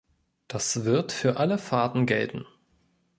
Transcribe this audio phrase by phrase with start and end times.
[0.47, 2.47] Das wird für alle Fahrten gelten.